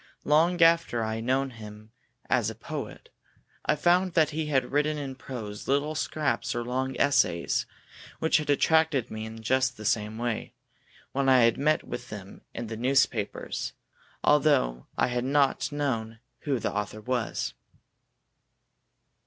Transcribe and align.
Long 0.23 0.59
after 0.63 1.03
I 1.03 1.17
had 1.17 1.25
known 1.25 1.49
him 1.51 1.91
as 2.27 2.49
a 2.49 2.55
poet, 2.55 3.09
I 3.67 3.75
found 3.75 4.13
that 4.13 4.31
he 4.31 4.47
had 4.47 4.71
written 4.71 4.97
in 4.97 5.13
prose 5.13 5.67
little 5.67 5.93
scraps 5.93 6.55
or 6.55 6.63
long 6.65 6.99
essays, 6.99 7.67
which 8.17 8.37
had 8.37 8.49
attracted 8.49 9.11
me 9.11 9.27
in 9.27 9.43
just 9.43 9.77
the 9.77 9.85
same 9.85 10.17
way, 10.17 10.55
when 11.11 11.29
I 11.29 11.41
had 11.41 11.59
met 11.59 11.83
with 11.83 12.09
them 12.09 12.41
in 12.51 12.65
the 12.65 12.77
newspapers, 12.77 13.73
although 14.23 14.87
I 14.97 15.05
had 15.05 15.23
not 15.23 15.71
known 15.71 16.17
who 16.45 16.57
the 16.57 16.73
author 16.73 16.99
was. 16.99 17.53